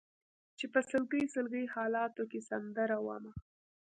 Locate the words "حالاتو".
1.75-2.23